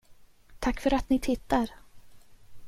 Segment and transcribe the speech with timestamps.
[0.59, 1.71] Tack för att ni tittar!